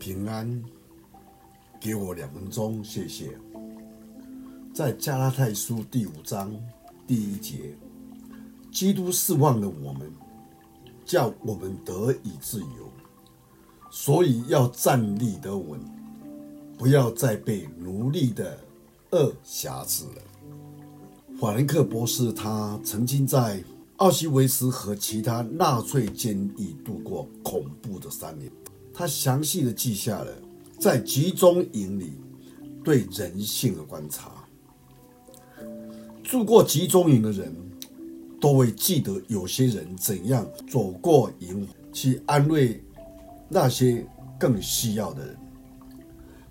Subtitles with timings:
[0.00, 0.64] 平安。
[1.78, 3.38] 给我两分钟，谢谢。
[4.72, 6.54] 在加拉太书第五章
[7.06, 7.76] 第一节，
[8.72, 10.10] 基督释放了我们，
[11.04, 12.90] 叫我们得以自由，
[13.90, 15.78] 所以要站立得稳，
[16.78, 18.58] 不要再被奴隶的
[19.10, 21.36] 轭挟制了。
[21.38, 23.62] 法兰克博士他曾经在
[23.96, 28.50] 奥斯维斯和其他纳粹监狱度过恐怖的三年，
[28.92, 30.32] 他详细的记下了
[30.78, 32.12] 在集中营里
[32.84, 34.32] 对人性的观察。
[36.22, 37.54] 住过集中营的人
[38.40, 42.82] 都会记得，有些人怎样走过营去安慰
[43.48, 44.06] 那些
[44.38, 45.36] 更需要的人，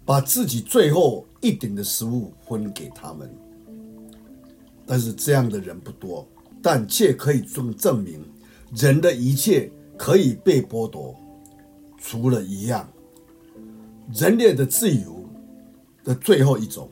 [0.06, 3.34] 把自己最后一点的食物分给他们。
[4.86, 6.28] 但是这样的人不多，
[6.62, 8.22] 但却可以证证明，
[8.76, 11.16] 人的一切可以被剥夺，
[12.00, 12.90] 除了一样，
[14.14, 15.24] 人类的自由
[16.04, 16.90] 的最后一种。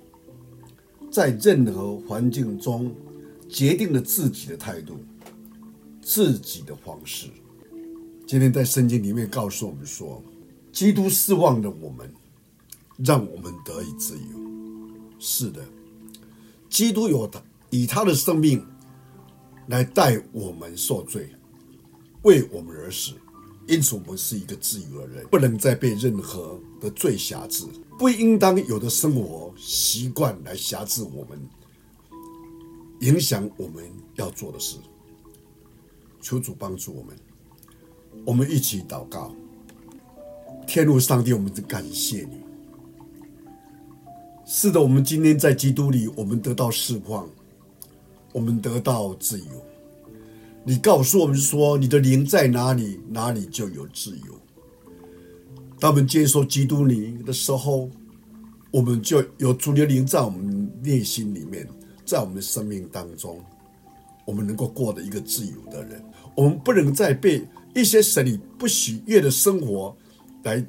[1.09, 2.93] 在任何环境中，
[3.49, 4.97] 决定了自己的态度，
[6.01, 7.27] 自己的方式。
[8.27, 10.21] 今天在圣经里面告诉我们说，
[10.71, 12.13] 基督释放了我们，
[12.97, 14.21] 让我们得以自由。
[15.17, 15.63] 是的，
[16.69, 18.63] 基督有他以他的生命
[19.67, 21.29] 来代我们受罪，
[22.23, 23.13] 为我们而死，
[23.67, 27.65] 因此我们是一个自由的人，不能再被任何的罪辖制。
[27.99, 31.39] 不应当有的生活习惯来辖制我们，
[33.01, 33.83] 影响我们
[34.15, 34.77] 要做的事。
[36.21, 37.15] 求主帮助我们，
[38.25, 39.33] 我们一起祷告。
[40.65, 42.41] 天父上帝，我们感谢你。
[44.45, 47.29] 是的，我们今天在基督里，我们得到释放，
[48.31, 49.45] 我们得到自由。
[50.67, 54.37] 你告诉我们说，你的灵在哪里，哪里就有自由。
[55.79, 57.89] 当我们接受基督灵的时候，
[58.69, 61.65] 我们就有主的灵在我们内心里面，
[62.03, 63.41] 在我们的生命当中，
[64.25, 66.03] 我们能够过的一个自由的人。
[66.35, 69.95] 我们不能再被一些神里不喜悦的生活
[70.43, 70.61] 来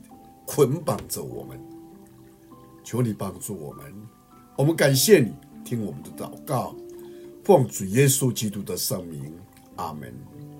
[0.47, 1.59] 捆绑着我们。
[2.85, 3.93] 求你帮助我们，
[4.57, 5.33] 我们感谢你，
[5.65, 6.77] 听我们的祷告，
[7.43, 9.33] 奉主耶稣基督的圣名，
[9.79, 10.58] Amen.